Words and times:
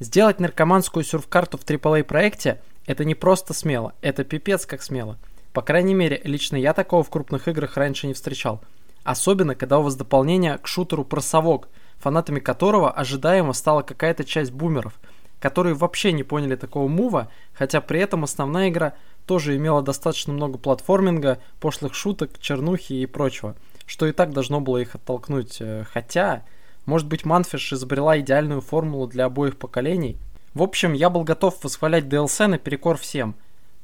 Сделать 0.00 0.40
наркоманскую 0.40 1.04
сюрф-карту 1.04 1.58
в 1.58 1.64
AAA 1.64 2.04
проекте– 2.04 2.60
это 2.86 3.04
не 3.04 3.14
просто 3.14 3.54
смело, 3.54 3.94
это 4.02 4.24
пипец 4.24 4.66
как 4.66 4.82
смело. 4.82 5.18
По 5.52 5.62
крайней 5.62 5.94
мере, 5.94 6.20
лично 6.24 6.56
я 6.56 6.74
такого 6.74 7.04
в 7.04 7.10
крупных 7.10 7.46
играх 7.48 7.76
раньше 7.76 8.06
не 8.06 8.14
встречал. 8.14 8.60
Особенно, 9.04 9.54
когда 9.54 9.78
у 9.78 9.82
вас 9.82 9.94
дополнение 9.94 10.58
к 10.58 10.66
шутеру 10.66 11.04
про 11.04 11.20
совок, 11.20 11.68
фанатами 11.98 12.40
которого 12.40 12.90
ожидаемо 12.90 13.52
стала 13.52 13.82
какая-то 13.82 14.24
часть 14.24 14.50
бумеров, 14.50 14.98
которые 15.40 15.74
вообще 15.74 16.12
не 16.12 16.24
поняли 16.24 16.56
такого 16.56 16.88
мува, 16.88 17.30
хотя 17.52 17.80
при 17.80 18.00
этом 18.00 18.24
основная 18.24 18.70
игра 18.70 18.94
тоже 19.26 19.56
имела 19.56 19.82
достаточно 19.82 20.32
много 20.32 20.58
платформинга, 20.58 21.38
пошлых 21.60 21.94
шуток, 21.94 22.38
чернухи 22.40 22.94
и 22.94 23.06
прочего, 23.06 23.54
что 23.86 24.06
и 24.06 24.12
так 24.12 24.32
должно 24.32 24.60
было 24.60 24.78
их 24.78 24.94
оттолкнуть. 24.94 25.58
Э, 25.60 25.84
хотя, 25.92 26.44
может 26.86 27.08
быть, 27.08 27.24
Манфиш 27.24 27.72
изобрела 27.72 28.18
идеальную 28.20 28.60
формулу 28.60 29.06
для 29.06 29.26
обоих 29.26 29.56
поколений. 29.56 30.18
В 30.52 30.62
общем, 30.62 30.92
я 30.92 31.10
был 31.10 31.24
готов 31.24 31.62
восхвалять 31.62 32.04
DLC 32.04 32.46
наперекор 32.46 32.96
всем. 32.96 33.34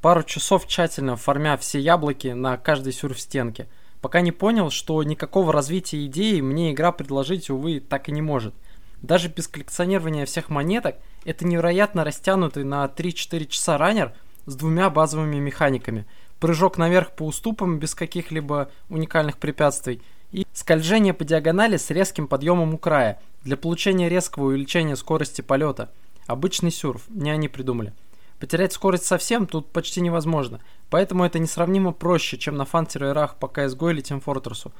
Пару 0.01 0.23
часов 0.23 0.67
тщательно 0.67 1.15
формя 1.15 1.57
все 1.57 1.79
яблоки 1.79 2.29
на 2.29 2.57
каждой 2.57 2.93
сюрф-стенке, 2.93 3.67
пока 4.01 4.21
не 4.21 4.31
понял, 4.31 4.69
что 4.69 5.01
никакого 5.03 5.51
развития 5.51 6.05
идеи 6.05 6.41
мне 6.41 6.71
игра 6.71 6.91
предложить, 6.91 7.49
увы, 7.49 7.79
так 7.79 8.09
и 8.09 8.11
не 8.11 8.21
может. 8.21 8.53
Даже 9.01 9.29
без 9.29 9.47
коллекционирования 9.47 10.25
всех 10.25 10.49
монеток, 10.49 10.95
это 11.25 11.45
невероятно 11.45 12.03
растянутый 12.03 12.63
на 12.63 12.85
3-4 12.85 13.45
часа 13.47 13.77
раннер 13.77 14.13
с 14.45 14.55
двумя 14.55 14.89
базовыми 14.89 15.37
механиками. 15.37 16.05
Прыжок 16.39 16.77
наверх 16.77 17.11
по 17.11 17.23
уступам 17.23 17.77
без 17.77 17.93
каких-либо 17.93 18.69
уникальных 18.89 19.37
препятствий– 19.37 20.01
и 20.31 20.45
скольжение 20.53 21.13
по 21.13 21.23
диагонали 21.23 21.77
с 21.77 21.89
резким 21.89 22.27
подъемом 22.27 22.73
у 22.73 22.77
края 22.77 23.19
для 23.43 23.57
получения 23.57 24.09
резкого 24.09 24.45
увеличения 24.45 24.95
скорости 24.95 25.41
полета. 25.41 25.91
Обычный 26.27 26.71
сюрф, 26.71 27.03
не 27.09 27.29
они 27.29 27.47
придумали. 27.47 27.93
Потерять 28.39 28.73
скорость 28.73 29.05
совсем 29.05 29.45
тут 29.45 29.71
почти 29.71 30.01
невозможно, 30.01 30.61
поэтому 30.89 31.23
это 31.23 31.37
несравнимо 31.37 31.91
проще, 31.91 32.37
чем 32.37 32.55
на 32.55 32.65
фан-серверах 32.65 33.35
по 33.35 33.45
CSGO 33.45 33.91
или 33.91 34.01
Team 34.01 34.23
Fortress. 34.23 34.71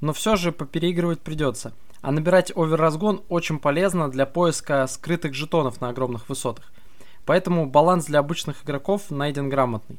Но 0.00 0.12
все 0.12 0.36
же 0.36 0.52
попереигрывать 0.52 1.20
придется. 1.20 1.72
А 2.02 2.12
набирать 2.12 2.52
оверразгон 2.54 3.22
очень 3.28 3.58
полезно 3.58 4.10
для 4.10 4.26
поиска 4.26 4.86
скрытых 4.86 5.32
жетонов 5.34 5.80
на 5.80 5.88
огромных 5.88 6.28
высотах. 6.28 6.70
Поэтому 7.24 7.66
баланс 7.66 8.04
для 8.04 8.18
обычных 8.18 8.64
игроков 8.64 9.10
найден 9.10 9.48
грамотный. 9.48 9.98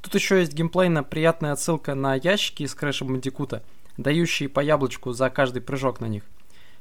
Тут 0.00 0.14
еще 0.14 0.38
есть 0.38 0.52
геймплейно 0.52 1.02
приятная 1.02 1.52
отсылка 1.52 1.94
на 1.94 2.14
ящики 2.14 2.62
из 2.62 2.74
Crash 2.74 3.04
Bandicoot, 3.04 3.62
дающие 3.96 4.48
по 4.48 4.60
яблочку 4.60 5.12
за 5.12 5.30
каждый 5.30 5.62
прыжок 5.62 6.00
на 6.00 6.06
них. 6.06 6.24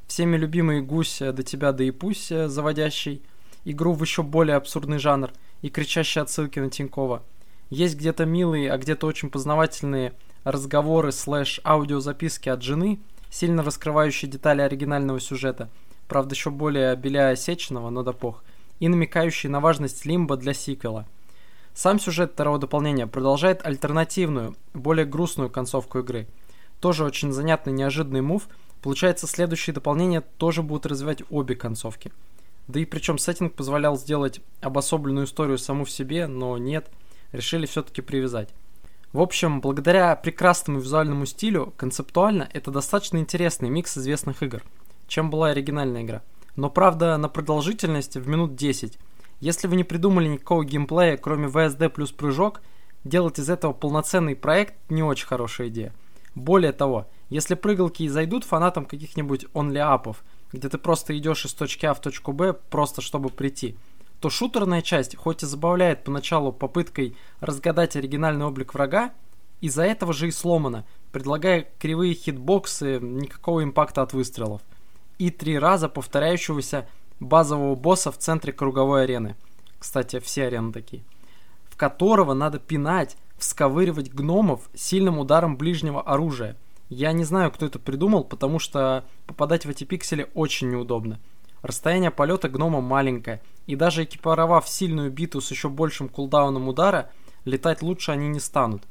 Всеми 0.08 0.38
любимый 0.38 0.82
гусь 0.82 1.22
э, 1.22 1.32
«До 1.32 1.44
тебя, 1.44 1.72
да 1.72 1.84
и 1.84 1.92
пусть», 1.92 2.32
э, 2.32 2.48
заводящий 2.48 3.22
игру 3.66 3.94
в 3.94 4.02
еще 4.02 4.24
более 4.24 4.58
абсурдный 4.58 4.98
жанр 4.98 5.32
и 5.62 5.70
кричащие 5.70 6.22
отсылки 6.22 6.60
на 6.60 6.70
Тинькова. 6.70 7.24
Есть 7.70 7.96
где-то 7.96 8.26
милые, 8.26 8.72
а 8.72 8.78
где-то 8.78 9.08
очень 9.08 9.30
познавательные 9.30 10.14
разговоры 10.44 11.12
слэш 11.12 11.62
аудиозаписки 11.64 12.50
от 12.50 12.62
жены, 12.62 13.00
сильно 13.30 13.64
раскрывающие 13.64 14.30
детали 14.30 14.62
оригинального 14.62 15.20
сюжета, 15.20 15.70
правда 16.08 16.36
еще 16.36 16.50
более 16.50 16.96
беля 16.98 17.30
осеченного, 17.30 17.90
но 17.90 18.04
допох, 18.04 18.44
и 18.80 18.90
намекающие 18.90 19.50
на 19.50 19.62
важность 19.62 20.06
лимба 20.06 20.36
для 20.36 20.54
сиквела. 20.54 21.08
Сам 21.74 22.00
сюжет 22.00 22.34
второго 22.34 22.60
дополнения 22.60 23.08
продолжает 23.08 23.66
альтернативную, 23.66 24.56
более 24.74 25.06
грустную 25.06 25.50
концовку 25.50 26.00
игры– 26.00 26.28
тоже 26.84 27.06
очень 27.06 27.32
занятный, 27.32 27.72
неожиданный 27.72 28.20
мув. 28.20 28.50
Получается, 28.82 29.26
следующие 29.26 29.74
дополнения 29.74 30.20
тоже 30.20 30.62
будут 30.62 30.86
развивать 30.86 31.24
обе 31.30 31.56
концовки. 31.56 32.12
Да 32.68 32.78
и 32.78 32.84
причем 32.84 33.18
сеттинг 33.18 33.54
позволял 33.54 33.96
сделать 33.96 34.42
обособленную 34.60 35.26
историю 35.26 35.58
саму 35.58 35.86
в 35.86 35.90
себе, 35.90 36.28
но 36.28 36.58
нет, 36.58 36.92
решили 37.32 37.68
все-таки 37.68 38.02
привязать. 38.02 38.50
В 39.14 39.22
общем, 39.22 39.62
благодаря 39.62 40.14
прекрасному 40.18 40.82
визуальному 40.82 41.26
стилю, 41.26 41.74
концептуально 41.78 42.50
это 42.52 42.70
достаточно 42.70 43.18
интересный 43.18 43.70
микс 43.70 43.98
известных 43.98 44.44
игр, 44.44 44.62
чем 45.08 45.30
была 45.30 45.52
оригинальная 45.52 46.02
игра. 46.02 46.22
Но 46.58 46.70
правда, 46.70 47.16
на 47.16 47.30
продолжительность 47.30 48.18
в 48.18 48.28
минут 48.28 48.58
10. 48.58 49.00
Если 49.40 49.68
вы 49.70 49.78
не 49.78 49.86
придумали 49.86 50.28
никакого 50.28 50.66
геймплея, 50.66 51.16
кроме 51.16 51.48
VSD 51.48 51.88
плюс 51.92 52.12
прыжок, 52.12 52.60
делать 53.06 53.40
из 53.40 53.50
этого 53.50 53.72
полноценный 53.72 54.36
проект 54.36 54.74
не 54.90 55.02
очень 55.02 55.28
хорошая 55.28 55.70
идея. 55.70 55.94
Более 56.36 56.72
того, 56.72 57.08
если 57.30 57.56
прыгалки 57.56 58.04
и 58.04 58.10
зайдут 58.10 58.44
фанатам 58.44 58.86
каких-нибудь 58.86 59.46
онли-апов, 59.54 60.24
где 60.52 60.70
ты 60.70 60.78
просто 60.78 61.18
идешь 61.18 61.46
из 61.46 61.54
точки 61.54 61.86
А 61.86 61.94
в 61.94 62.02
точку 62.02 62.32
Б, 62.32 62.54
просто 62.54 63.02
чтобы 63.02 63.30
прийти, 63.30 63.76
то 64.20 64.30
шутерная 64.30 64.82
часть, 64.82 65.16
хоть 65.16 65.44
и 65.44 65.46
забавляет 65.46 66.04
поначалу 66.04 66.54
попыткой 66.54 67.16
разгадать 67.40 67.96
оригинальный 67.96 68.46
облик 68.46 68.74
врага, 68.74 69.12
из-за 69.62 69.84
этого 69.84 70.14
же 70.14 70.28
и 70.28 70.32
сломана, 70.32 70.86
предлагая 71.12 71.68
кривые 71.80 72.14
хитбоксы, 72.14 73.00
никакого 73.00 73.64
импакта 73.64 74.02
от 74.02 74.14
выстрелов. 74.14 74.62
И 75.18 75.30
три 75.30 75.58
раза 75.60 75.90
повторяющегося 75.90 76.88
базового 77.20 77.76
босса 77.76 78.12
в 78.12 78.18
центре 78.18 78.52
круговой 78.52 79.04
арены. 79.04 79.36
Кстати, 79.80 80.20
все 80.20 80.48
арены 80.48 80.72
такие. 80.72 81.04
В 81.70 81.78
которого 81.78 82.34
надо 82.34 82.60
пинать 82.60 83.18
всковыривать 83.44 84.14
гномов 84.14 84.70
сильным 84.74 85.20
ударом 85.20 85.58
ближнего 85.58 86.02
оружия. 86.02 86.56
Я 86.88 87.12
не 87.12 87.26
знаю, 87.26 87.52
кто 87.52 87.66
это 87.66 87.78
придумал, 87.78 88.24
потому 88.24 88.58
что 88.58 89.04
попадать 89.26 89.66
в 89.66 89.70
эти 89.70 89.84
пиксели 89.84 90.30
очень 90.34 90.70
неудобно. 90.70 91.20
Расстояние 91.62 92.10
полета 92.10 92.48
гнома 92.48 92.80
маленькое, 92.80 93.42
и 93.68 93.76
даже 93.76 94.06
экипировав 94.06 94.68
сильную 94.68 95.12
биту 95.12 95.42
с 95.42 95.52
еще 95.52 95.68
большим 95.68 96.08
кулдауном 96.08 96.70
удара, 96.70 97.12
летать 97.44 97.82
лучше 97.82 98.12
они 98.12 98.30
не 98.30 98.40
станут. 98.40 98.84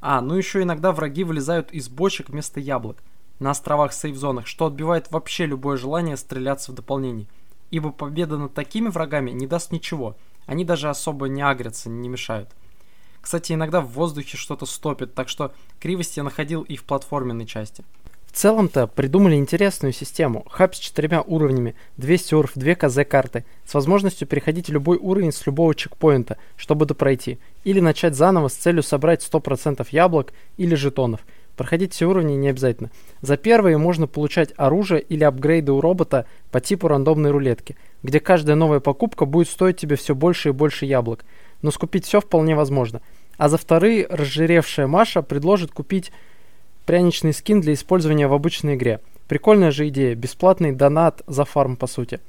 А, 0.00 0.20
ну 0.20 0.34
еще 0.34 0.62
иногда 0.62 0.90
враги 0.90 1.22
вылезают 1.22 1.70
из 1.70 1.88
бочек 1.88 2.30
вместо 2.30 2.58
яблок 2.58 3.02
на 3.38 3.50
островах 3.50 3.92
сейф-зонах, 3.92 4.48
что 4.48 4.66
отбивает 4.66 5.10
вообще 5.10 5.46
любое 5.46 5.76
желание 5.76 6.16
стреляться 6.16 6.72
в 6.72 6.74
дополнение. 6.74 7.28
Ибо 7.70 7.90
победа 7.90 8.38
над 8.38 8.54
такими 8.54 8.88
врагами 8.88 9.30
не 9.30 9.46
даст 9.46 9.70
ничего, 9.70 10.16
они 10.46 10.64
даже 10.64 10.88
особо 10.88 11.28
не 11.28 11.42
агрятся, 11.42 11.90
не 11.90 12.08
мешают. 12.08 12.50
Кстати, 13.24 13.54
иногда 13.54 13.80
в 13.80 13.88
воздухе 13.88 14.36
что-то 14.36 14.66
стопит, 14.66 15.14
так 15.14 15.30
что 15.30 15.54
кривость 15.80 16.18
я 16.18 16.22
находил 16.22 16.60
и 16.60 16.76
в 16.76 16.84
платформенной 16.84 17.46
части. 17.46 17.82
В 18.26 18.36
целом-то 18.36 18.86
придумали 18.86 19.36
интересную 19.36 19.94
систему. 19.94 20.44
Хаб 20.50 20.74
с 20.74 20.78
четырьмя 20.78 21.22
уровнями, 21.22 21.74
две 21.96 22.18
серф, 22.18 22.50
две 22.54 22.76
КЗ-карты, 22.76 23.46
с 23.64 23.72
возможностью 23.72 24.28
переходить 24.28 24.68
любой 24.68 24.98
уровень 24.98 25.32
с 25.32 25.46
любого 25.46 25.74
чекпоинта, 25.74 26.36
чтобы 26.58 26.84
допройти, 26.84 27.38
или 27.64 27.80
начать 27.80 28.14
заново 28.14 28.48
с 28.48 28.54
целью 28.54 28.82
собрать 28.82 29.26
100% 29.26 29.86
яблок 29.90 30.34
или 30.58 30.74
жетонов. 30.74 31.20
Проходить 31.56 31.94
все 31.94 32.06
уровни 32.06 32.34
не 32.34 32.48
обязательно. 32.48 32.90
За 33.22 33.38
первые 33.38 33.78
можно 33.78 34.06
получать 34.06 34.52
оружие 34.58 35.00
или 35.00 35.24
апгрейды 35.24 35.72
у 35.72 35.80
робота 35.80 36.26
по 36.50 36.60
типу 36.60 36.88
рандомной 36.88 37.30
рулетки, 37.30 37.76
где 38.02 38.20
каждая 38.20 38.56
новая 38.56 38.80
покупка 38.80 39.24
будет 39.24 39.48
стоить 39.48 39.78
тебе 39.78 39.96
все 39.96 40.14
больше 40.14 40.50
и 40.50 40.52
больше 40.52 40.84
яблок 40.84 41.24
но 41.62 41.70
скупить 41.70 42.06
все 42.06 42.20
вполне 42.20 42.54
возможно. 42.54 43.00
А 43.36 43.48
за 43.48 43.58
вторые 43.58 44.06
разжиревшая 44.08 44.86
Маша 44.86 45.22
предложит 45.22 45.70
купить 45.72 46.12
пряничный 46.86 47.32
скин 47.32 47.60
для 47.60 47.72
использования 47.72 48.28
в 48.28 48.32
обычной 48.32 48.74
игре. 48.74 49.00
Прикольная 49.28 49.70
же 49.70 49.88
идея, 49.88 50.14
бесплатный 50.14 50.72
донат 50.72 51.22
за 51.26 51.44
фарм 51.44 51.76
по 51.76 51.86
сути. 51.86 52.20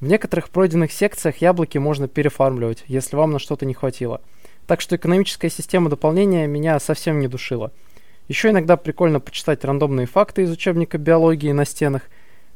В 0.00 0.06
некоторых 0.06 0.50
пройденных 0.50 0.92
секциях 0.92 1.38
яблоки 1.38 1.78
можно 1.78 2.06
перефармливать, 2.06 2.84
если 2.86 3.16
вам 3.16 3.32
на 3.32 3.38
что-то 3.38 3.64
не 3.64 3.72
хватило. 3.72 4.20
Так 4.66 4.80
что 4.80 4.96
экономическая 4.96 5.48
система 5.48 5.88
дополнения 5.88 6.46
меня 6.46 6.78
совсем 6.78 7.18
не 7.20 7.28
душила. 7.28 7.72
Еще 8.28 8.50
иногда 8.50 8.76
прикольно 8.76 9.20
почитать 9.20 9.64
рандомные 9.64 10.06
факты 10.06 10.42
из 10.42 10.50
учебника 10.50 10.98
биологии 10.98 11.52
на 11.52 11.64
стенах. 11.64 12.02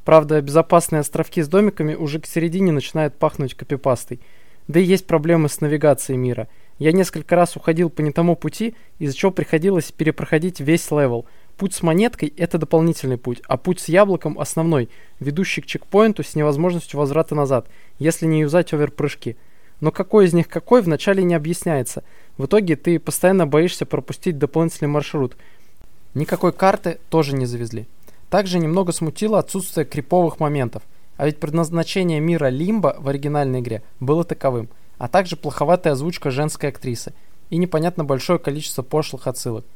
Правда, 0.04 0.42
безопасные 0.42 1.00
островки 1.00 1.40
с 1.40 1.48
домиками 1.48 1.94
уже 1.94 2.20
к 2.20 2.26
середине 2.26 2.72
начинают 2.72 3.14
пахнуть 3.14 3.54
копипастой– 3.54 4.20
да 4.70 4.78
и 4.78 4.84
есть 4.84 5.06
проблемы 5.06 5.48
с 5.48 5.60
навигацией 5.60 6.16
мира. 6.16 6.46
Я 6.78 6.92
несколько 6.92 7.34
раз 7.34 7.56
уходил 7.56 7.90
по 7.90 8.02
не 8.02 8.12
тому 8.12 8.36
пути, 8.36 8.76
из-за 9.00 9.16
чего 9.16 9.32
приходилось 9.32 9.90
перепроходить 9.90 10.60
весь 10.60 10.90
левел. 10.92 11.26
Путь 11.56 11.74
с 11.74 11.82
монеткой– 11.82 12.32
это 12.36 12.56
дополнительный 12.56 13.18
путь, 13.18 13.42
а 13.48 13.56
путь 13.56 13.80
с 13.80 13.88
яблоком– 13.88 14.38
основной, 14.40 14.88
ведущий 15.18 15.60
к 15.60 15.66
чекпоинту 15.66 16.22
с 16.22 16.36
невозможностью 16.36 17.00
возврата 17.00 17.34
назад, 17.34 17.66
если 17.98 18.26
не 18.26 18.42
юзать 18.42 18.72
оверпрыжки. 18.72 19.36
Но 19.80 19.90
какой 19.90 20.26
из 20.26 20.34
них 20.34 20.48
какой, 20.48 20.82
вначале 20.82 21.24
не 21.24 21.34
объясняется. 21.34 22.04
В 22.38 22.46
итоге 22.46 22.76
ты 22.76 23.00
постоянно 23.00 23.48
боишься 23.48 23.86
пропустить 23.86 24.38
дополнительный 24.38 24.88
маршрут. 24.88 25.36
Никакой 26.14 26.52
карты 26.52 26.98
тоже 27.08 27.34
не 27.34 27.44
завезли. 27.44 27.86
Также 28.30 28.60
немного 28.60 28.92
смутило 28.92 29.40
отсутствие 29.40 29.84
криповых 29.84 30.38
моментов– 30.38 30.84
а 31.20 31.26
ведь 31.26 31.38
предназначение 31.38 32.18
мира 32.18 32.46
Лимба 32.46 32.96
в 32.98 33.06
оригинальной 33.06 33.60
игре 33.60 33.82
было 34.00 34.24
таковым, 34.24 34.70
а 34.96 35.06
также 35.06 35.36
плоховатая 35.36 35.92
озвучка 35.92 36.30
женской 36.30 36.70
актрисы 36.70 37.12
и 37.50 37.58
непонятно 37.58 38.04
большое 38.04 38.38
количество 38.38 38.80
пошлых 38.80 39.26
отсылок. 39.26 39.66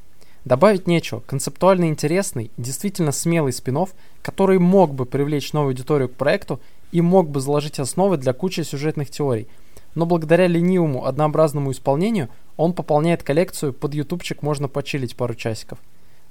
Добавить 0.46 0.87
нечего, 0.87 1.20
концептуально 1.20 1.91
интересный, 1.91 2.50
действительно 2.56 3.12
смелый 3.12 3.52
спин 3.52 3.85
который 4.23 4.58
мог 4.58 4.94
бы 4.94 5.05
привлечь 5.05 5.52
новую 5.52 5.73
аудиторию 5.73 6.08
к 6.08 6.14
проекту 6.14 6.61
и 6.93 7.02
мог 7.02 7.29
бы 7.29 7.43
заложить 7.43 7.79
основы 7.79 8.17
для 8.17 8.32
кучи 8.32 8.62
сюжетных 8.62 9.11
теорий. 9.11 9.47
Но 9.94 10.06
благодаря 10.06 10.47
ленивому, 10.47 11.05
однообразному 11.05 11.73
исполнению, 11.73 12.31
он 12.56 12.73
пополняет 12.73 13.23
коллекцию, 13.23 13.75
под 13.75 13.93
ютубчик 13.93 14.40
можно 14.40 14.67
почилить 14.67 15.14
пару 15.14 15.35
часиков. 15.35 15.79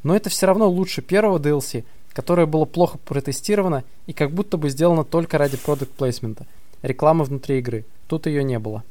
Но 0.01 0.15
это 0.15 0.31
все 0.31 0.47
равно 0.47 0.67
лучше 0.67 1.03
первого 1.03 1.37
DLC, 1.37 1.83
которое 2.13 2.45
было 2.45 2.65
плохо 2.65 2.97
протестировано 2.97 3.83
и 4.07 4.13
как 4.13 4.31
будто 4.31 4.57
бы 4.57 4.69
сделано 4.69 5.03
только 5.03 5.37
ради 5.37 5.57
продукт 5.57 5.91
плейсмента 5.91 6.45
рекламы 6.83 7.23
внутри 7.23 7.59
игры. 7.59 7.85
Тут 8.07 8.27
ее 8.27 8.43
не 8.43 8.59
было. 8.59 8.83